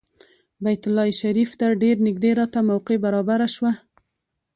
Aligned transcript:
بیت 0.63 0.83
الله 0.87 1.09
شریفې 1.21 1.55
ته 1.59 1.67
ډېر 1.83 1.95
نږدې 2.07 2.31
راته 2.39 2.59
موقع 2.69 2.95
برابره 3.05 3.47
شوه. 3.55 3.71